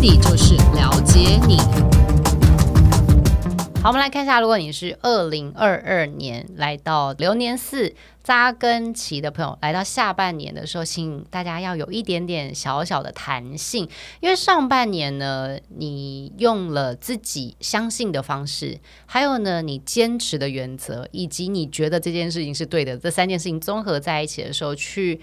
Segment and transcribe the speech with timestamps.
[0.00, 1.58] 就是了解你。
[3.82, 13.88] 好，我们来看一下，如果你是二零二二年来到流年四扎根期的朋友，来到下半年的时候，请大家要有一点点小小的弹性，
[14.20, 25.20] 因为上半年呢，你用了自己相信的方式，还有呢，你坚持的原则，以及你觉得这件事情是对的，这三件事情综合在一起的时候去。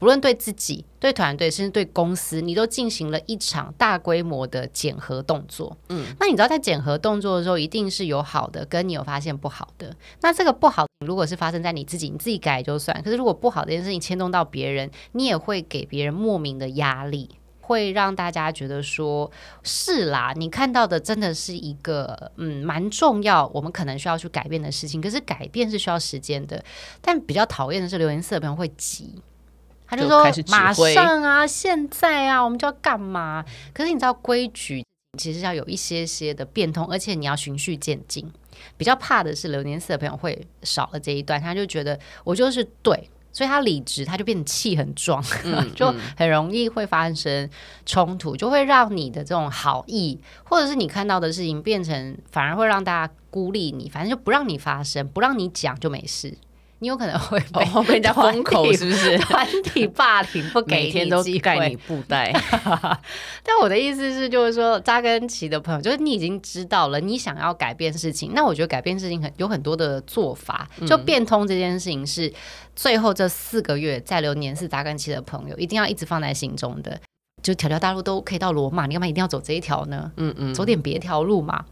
[0.00, 5.76] 不论对自己、对团队，甚至对公司，你都进行了一场大规模的检核动作。
[5.90, 9.94] 嗯，那你知道在检核动作的时候，一定是有好的，跟你有发现不好的。
[10.22, 13.00] 那这个不好，如果是发生在你自己，你自己改就算。
[13.02, 17.28] 可是如果不好这件事情牵动到别人，你也会给别人莫名的压力，
[17.60, 19.30] 会让大家觉得说，
[19.62, 24.98] 是啦，你看到的真的是一个嗯蛮重要，我们可能需要去改变的事情。
[24.98, 26.64] 可是改变是需要时间的，
[27.02, 29.20] 但比较讨厌的是留言四的朋友会急。
[29.90, 33.44] 他就说：“马上啊，现在啊，我们就要干嘛？
[33.74, 34.84] 可是你知道规矩
[35.18, 38.30] 其实要有一些些的变通，而且你要循序渐进。
[38.76, 47.50] 比较怕的是流年四的朋友会少了这一段，他就觉得我就是对，所以他理直，他就变得气很壮，嗯、 就很容易会发生
[47.84, 56.36] 冲突，就会让你的这种好意，或者是你看到的事情变成反而会让大家孤立你，反正就不让你发生，不让你讲就没事。”
[56.80, 59.16] 你有可能会被、哦、 被人家封口， 是不是？
[59.24, 62.32] 团体霸凌不给你每天都盖你布袋。
[63.42, 72.32] 但我的意思是，就是说扎根期的朋友，就是你已经知道了，你想要改变事情，那我觉得改变事情很有很多的做法，就变通这件事情是
[72.74, 76.98] 最后这四个月在流年是扎根期的朋友一定要一直放在心中的。
[77.42, 80.10] 就条条大路都可以到罗马，你干嘛一定要走这一条呢？
[80.16, 81.64] 嗯嗯，走点别条路嘛。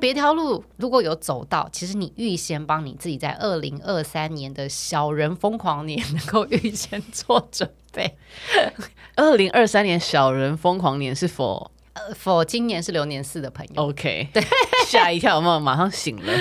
[0.00, 8.16] 别条路如果有走到，其实你预先帮你自己在二零二三年的小人疯狂年能够预先做准备。
[9.16, 11.70] 二零二三年小人疯狂年是否？
[11.94, 13.82] 呃，否，今年是流年四的朋友。
[13.84, 14.42] OK，对，
[14.84, 16.32] 吓一跳，有没有马上醒了？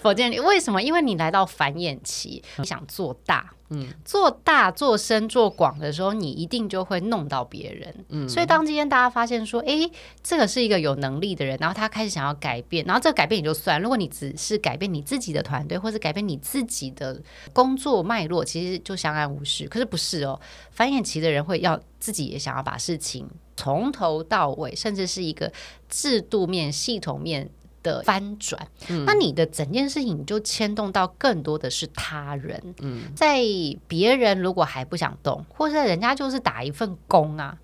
[0.00, 0.82] 否见你为什么？
[0.82, 3.52] 因为你来到繁衍期，你想做大。
[3.68, 8.04] 嗯，做大、做深、做广的时候，你一定就会弄到别人。
[8.10, 9.90] 嗯，所以当今天大家发现说，哎，
[10.22, 13.82] 这个是一个有能力的人，然后他开始想要改变，然后这个改变也就算。
[13.82, 17.20] 如果你只是改变你自己的团队，或者改变你自己的
[17.52, 19.66] 工作脉络，其实就相安无事。
[19.66, 20.40] 可是不是哦，
[20.70, 25.52] 繁衍期的人会要自己也想要把事情从头到尾，甚至是一个
[25.88, 27.50] 制度面、系统面。
[27.86, 32.60] 的翻转，嗯、那你的整件事情就牵动到更多的是他人。
[32.80, 33.38] 嗯，在
[33.86, 37.56] 别人如果还不想动，或者人家就是打一份工啊，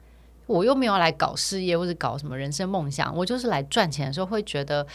[0.47, 4.87] 我又没有来搞事业或者搞什么人生梦想，我就是来赚钱的时候，会觉得。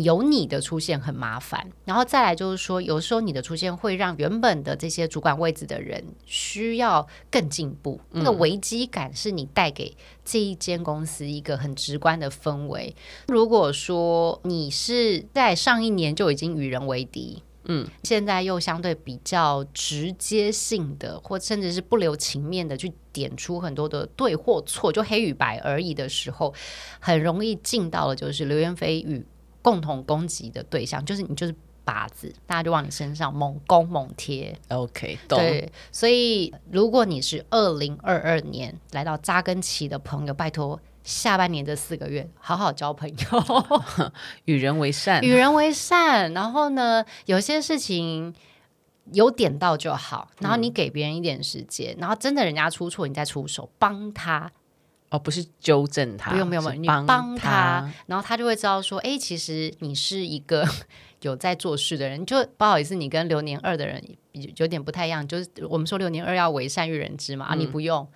[0.00, 7.98] 有你的出现很麻烦，然后再来就是说，有时候你的出现会让原本的这些主管位置的人需要更进步。
[8.10, 12.94] 嗯、那个危机感是你带给这一间公司一个很直观的氛围。
[13.28, 26.52] 如果说你是在上一年就已经与人为敌，嗯，现在又相对比较直接性的，或甚至是不留情面的去点出很多的对或错，就黑与白而已的时候，
[27.00, 29.24] 很容易进到了就是流言蜚语。
[29.62, 31.54] 共同攻击的对象就是你，就是
[31.84, 34.54] 靶子，大家就往你身上猛攻猛贴。
[34.68, 44.12] OK，对，所以如果你是二零二二年来到扎根期的朋友，拜托下半年这四个月好好交朋友，
[44.44, 46.32] 与人为善，与人为善。
[46.34, 48.34] 然后呢，有些事情
[49.12, 54.52] 有点到就好，然后你给别人一点时间，嗯、然后真的人家出错，你再出手帮他。
[55.10, 60.66] 哦，不是纠正他，不用，不用不用，你帮他，然后他就会知道说，哎，其实你是一个
[61.22, 62.26] 有在做事的人。
[62.26, 64.02] 就不好意思，你跟流年二的人
[64.56, 65.26] 有点不太一样。
[65.26, 68.06] 就是我们说流年二要为善于人知嘛，嗯、啊，你不用，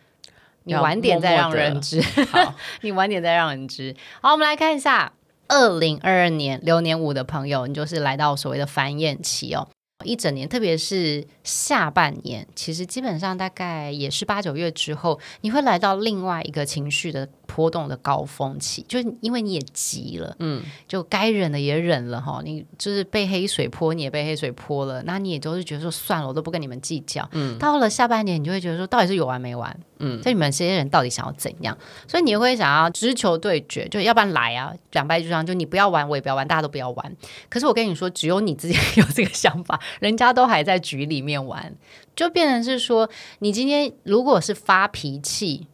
[0.64, 3.96] 你晚点再让人知，好 你晚点再让人知。
[4.20, 5.12] 好，我们来看一下
[5.48, 9.66] 二零二二年流年五的朋友，你就是来到所谓的繁衍期哦。
[10.04, 27.28] 一整年，特别是下半年，其实基本上大概也是八九月之后，你会来到另外一个情绪的波动的高峰期，就是因为你也急了，嗯，就该忍的也忍了哈，你就是被黑水泼，你也被黑水泼了，那你也都是觉得说算了，我都不跟你们计较。
[27.32, 29.78] 嗯，到了下半年，你就会觉得说，到底是有完没完？
[29.98, 31.76] 嗯，这你们这些人到底想要怎样？
[32.08, 37.16] 所以你会想要直球对决，就要不然来啊，两败俱伤，就你不要玩，我也不要玩，大家都不要玩。
[37.50, 39.78] 可是我跟你说，只有你自己有这个想法。
[40.00, 41.74] 人家都还在局里面玩，
[42.16, 43.08] 就变成是说，
[43.40, 45.66] 你今天如果是发脾气，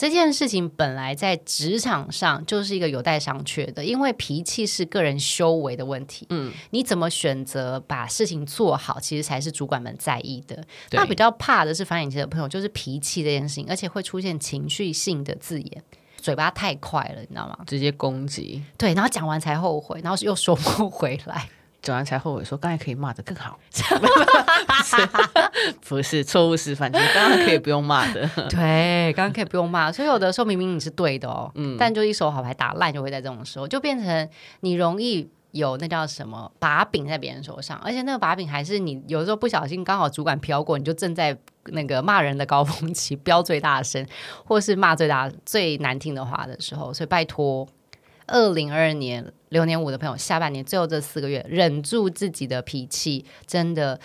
[0.00, 6.26] 这件事情本来在职场上就是一个有待商榷的，因为脾气是个人修为的问题。
[6.30, 10.56] 嗯，你怎么选择把事情做好，其实才是主管们在意的。
[10.88, 15.84] 对他比较怕的是繁衍期的朋友，就是脾气这件事情，而且会出现情绪性的字眼。
[16.16, 17.58] 嘴巴太快了，你知道吗？
[17.66, 18.62] 直接攻击。
[18.78, 21.46] 对，然后讲完才后悔，然后又说不回来，
[21.82, 23.58] 讲完才后悔，说刚才可以骂的更好。
[25.88, 28.28] 不是 错误示范，就是刚刚可以不用骂的。
[28.50, 29.90] 对，刚刚可以不用骂。
[29.90, 34.28] 所以有的时候明明你是对的哦，嗯，但就一手好牌打烂，就会在这种时候就变成
[34.60, 35.30] 你容易。
[35.52, 44.06] 有那叫什么把柄在别人手上，而且那个把柄还是你有时候不小心刚好主管飘过，你就正在那个骂人的高峰期，飙最大声，
[44.44, 46.94] 或是骂最大最难听的话的时候。
[46.94, 47.66] 所以拜托，
[48.28, 54.00] 二零二二年流年五的朋友，下半年最后这四个月，忍住自己的脾气，真的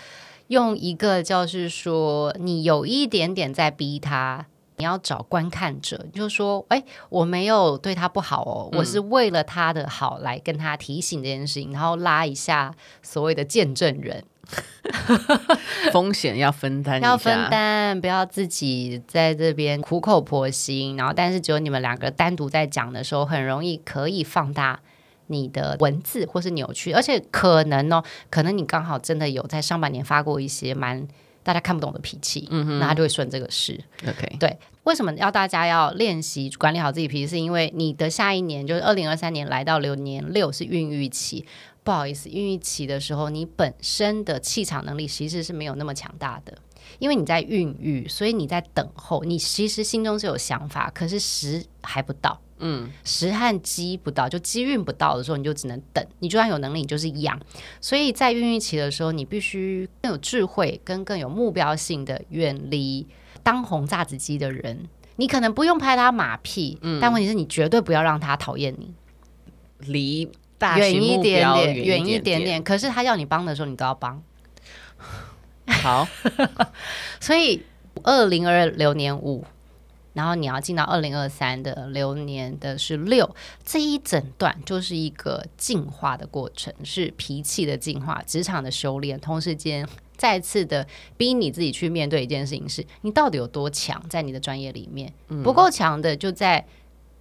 [0.48, 4.46] 用一个就是说，你有一点点在逼他。
[4.78, 14.22] 你要找观看者，就是说，哎，我没有对他不好哦，嗯、我是为了他的好来跟他提醒这件事情，然后拉一下所谓的见证人，
[15.92, 24.78] 风险要分担，要分担，不要自己在这边苦口婆心，然后但是只有你们两个单独在讲的时候，很容易可以放大
[25.28, 31.06] 你的文字或是扭曲，而且可能哦，可能你刚好真的有在上半年发过一些蛮。
[31.42, 33.80] 大家看不懂的脾气，嗯哼，那他就会顺这个事。
[34.02, 37.26] OK，对，为什么要大家要练习管理好自己脾气？
[37.28, 41.46] 是因为你的下一年就是二零二三年来到流年六是孕育期，
[41.84, 46.58] 不好意思，孕育期的时候，你本身的气场能力其实是没有那么强大的，
[46.98, 52.40] 因为你在孕育，所以你在等候，你其实心中是有想法，可是时还不到。
[52.58, 56.04] 嗯，时和机不到，就机运不到的时候，你就只能等。
[56.20, 57.38] 你就算有能力，你就是养。
[57.80, 63.06] 所以在孕育期的时候，你必须更有智慧，跟更有目标性的远离
[63.42, 64.88] 当红榨子机的人。
[65.16, 68.94] 你可能不用拍他马屁，嗯，但问题是你绝对不要让他讨厌你。
[69.80, 72.62] 离大远一点点，远一点点。
[72.62, 74.22] 可是他要你帮的时候，你都要帮。
[75.66, 76.08] 好，
[77.20, 77.62] 所以
[78.02, 79.44] 二零二六年五。
[80.16, 89.86] 然后你要进到二零二三的流年的是六，这一整段就是一个进化的过程，是脾气的进化，职场的修炼，同时间
[90.16, 90.86] 再次的
[91.18, 95.12] 逼你自己去面对一件事情是，是你到底有多强，在你的专业里面，
[95.44, 96.64] 不够强的就在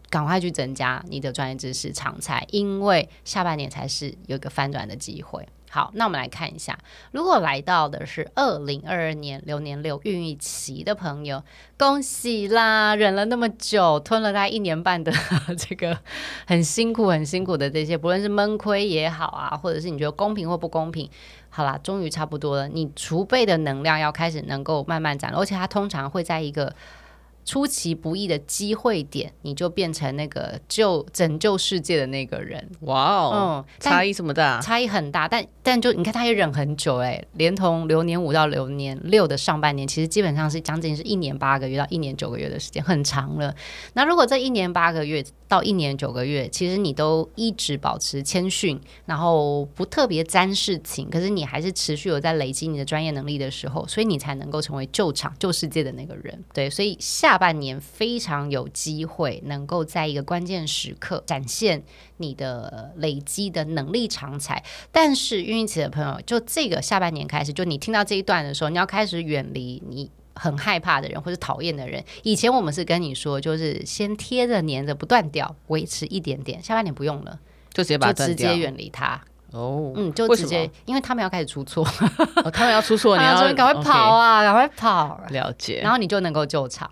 [0.10, 5.46] 赶快去增加你的专业知识常才，因为下半年才是有一个翻转的机会。
[5.76, 6.80] 好，那我们来看一下，
[7.12, 11.44] 如果来到的是二零二二年流年六孕育期的朋友，
[11.78, 12.96] 恭喜啦！
[12.96, 15.12] 忍了那么久，吞了大概一年半的
[15.60, 16.00] 这个
[16.48, 21.10] 很辛苦、很辛苦的这些，不论是闷亏也好啊，或者是你觉得公平或不公平，
[21.50, 22.70] 好啦，终于差不多了。
[22.70, 26.74] 你储备的能量要开始能够慢慢展露，而且它通常会在一个。
[27.46, 32.68] 出其不意的机会点，你就变成那个救拯救世界的那个人。
[32.82, 35.28] 哇哦，嗯，差异这么大，差异很大。
[35.28, 43.54] 但但就你看，他也忍很久哎，连同流年五到流年六的上半年，其实基本上是将近是一年八个月到一年九个月的时间，很长了。
[43.94, 56.44] 那如果这一年八个月到一年九个月，其实你都一直保持谦逊，然后不特别沾事情，可是你还是持续有在累积你的专业能力的时候，所以你才能够成为救场救世界的那个人。
[56.52, 57.35] 对，所以下。
[57.36, 61.84] 下半年非常有机会能够在一个关键时刻展现
[62.16, 72.02] 你的累积的能力长才，但是孕育期的朋友，就这个下半年开始，就你听到这一段的时候，你要开始远离你很害怕的人或者讨厌的人。
[72.24, 76.64] 以前我们是跟你说，就是先贴着粘着不断掉，维持一点点。
[76.64, 77.38] 下半年不用了，
[77.74, 79.20] 就直接把就直接远离他。
[79.52, 81.86] 哦，嗯，就直接，因为他们要开始出错，
[82.46, 86.90] 哦，他们要出错， 你要赶快跑啊，赶 Okay 快跑，了解，然后你就能够救场。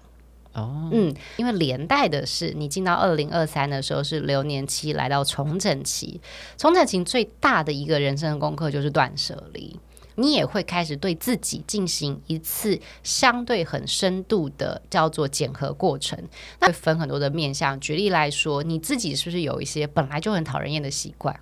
[0.53, 6.21] 哦，嗯，因为连带的是，你进到二零二三的时候是流年期来到重整期，
[6.57, 9.75] 重整期最大的一个人生的功课就是断舍离，
[10.15, 16.17] 你也会开始对自己进行一次相对很深度的叫做检核过程，
[16.59, 17.79] 那会分很多的面向。
[17.79, 21.35] 举例来说，你自己是不是有一些本来就很讨人厌的习惯？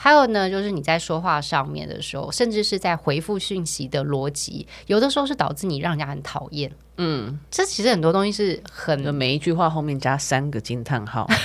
[0.00, 6.72] 还有呢，就是你在说话上面的时候，甚至是在回复讯息的逻辑，有的时候是导致你让人家很讨厌。
[6.98, 11.28] 嗯，这其实很多东西是很每一句话后面加三个惊叹号。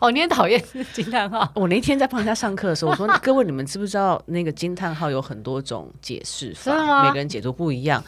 [0.00, 0.60] 哦，你也讨厌
[0.92, 1.48] 惊叹号？
[1.54, 7.04] 我那天在帮人家上课的时候，我说各位，你们知不知道那个惊叹号有很多种解释法？
[7.04, 8.02] 每个人解读不一样。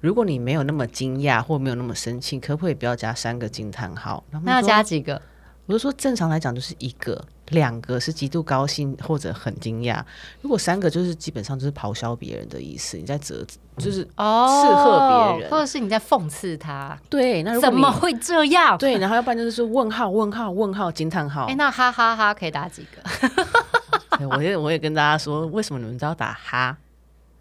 [0.00, 4.22] 如果你没有那么惊讶或没有那么生气，可不可以不要加三个惊叹号？
[4.42, 5.22] 那要加几个？
[5.68, 7.24] 我就说正常来讲就是一个。
[7.50, 10.02] 两个是极度高兴或者很惊讶，
[10.42, 13.42] 如果三个就是基本上就是咆哮别人的意思，你在责
[13.78, 16.94] 就是哦斥喝别人，或者是你在讽刺他。
[17.08, 18.76] 对，那怎么会这样？
[18.76, 21.46] 对，然后要不然就是问号问号问号惊叹号。
[21.46, 23.48] 哎，那哈哈哈可以打几个？
[24.28, 26.76] 我也我也跟大家说，为什么你们都要打哈？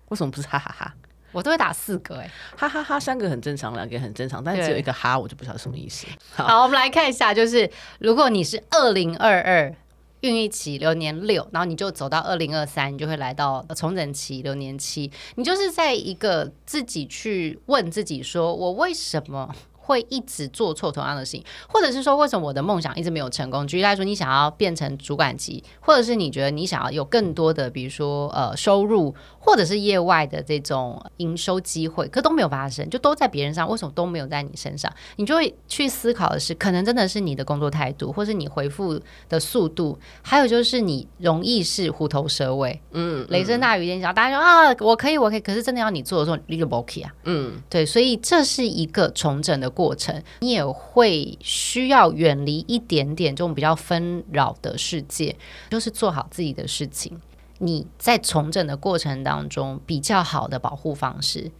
[0.07, 0.93] 为什么不是哈哈哈？
[1.38, 6.08] 我都会打四个哎、欸，哈哈哈，三个很正常，两个很正常，但只有一个哈，我就不知道什么意思。
[6.34, 9.72] 好，好，我们来看一下，就是如果你是二零二二
[10.22, 19.53] 孕育期流年六，然后你就走到二零二三，你就会来到重整期流年七，你就是在一个自己去问自己说，我为什么？
[19.88, 23.65] 会一直做错同样的事情，或者是说，为什么我的梦想一直没有成功？
[23.65, 34.91] 举例来说，你想要变成主管级，或者是你觉得你想要有更多的，比如说呃收入，或者是业外的这种营收机会，可都没有发生，就都在别人上，为什么都没有在你身上？
[35.15, 49.72] 你就会去思考的是，可能真的是你的工作态度，或是你回复的速度，还有就是你容易是虎头蛇尾，嗯，雷声大雨点小，大家说啊，我可以，我可以，可是真的要你做的时候，你就不 OK 啊，嗯，对，所以这是一个重整的。
[49.77, 55.36] 过程，你也会需要远离一点点这种比较纷扰的世界，
[55.69, 57.22] 就是做好自己的事情。
[57.60, 61.51] 你在重整的过程当中，比较好的保护方式，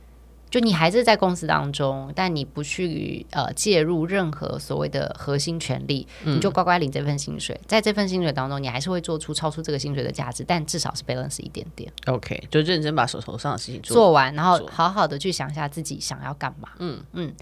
[0.50, 7.60] 就你还是在公司当中，但你不去呃介入任何所谓的核心权利，嗯、你就乖乖领这份薪水。
[7.68, 11.92] 在这份薪水当中，你还是会做出超出这个薪水的价值，但至少是 balance 一点点。
[12.06, 16.70] OK，就认真把手头上的事情做，做完，然后好好的去想一下自己想要干嘛。
[16.80, 17.34] 嗯嗯。